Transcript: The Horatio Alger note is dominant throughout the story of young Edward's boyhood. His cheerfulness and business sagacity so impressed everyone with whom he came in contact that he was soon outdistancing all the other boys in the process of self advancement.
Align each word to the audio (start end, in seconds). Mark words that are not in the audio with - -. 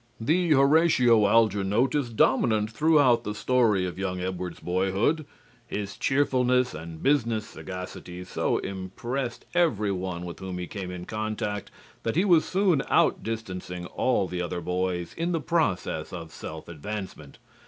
The 0.19 0.49
Horatio 0.49 1.27
Alger 1.27 1.63
note 1.63 1.93
is 1.93 2.09
dominant 2.09 2.71
throughout 2.71 3.23
the 3.23 3.35
story 3.35 3.85
of 3.85 3.99
young 3.99 4.19
Edward's 4.19 4.59
boyhood. 4.59 5.27
His 5.67 5.95
cheerfulness 5.95 6.73
and 6.73 7.03
business 7.03 7.45
sagacity 7.45 8.23
so 8.23 8.57
impressed 8.57 9.45
everyone 9.53 10.25
with 10.25 10.39
whom 10.39 10.57
he 10.57 10.65
came 10.65 10.89
in 10.89 11.05
contact 11.05 11.69
that 12.01 12.15
he 12.15 12.25
was 12.25 12.45
soon 12.45 12.81
outdistancing 12.89 13.85
all 13.93 14.27
the 14.27 14.41
other 14.41 14.59
boys 14.59 15.13
in 15.13 15.33
the 15.33 15.39
process 15.39 16.11
of 16.11 16.31
self 16.31 16.67
advancement. 16.67 17.37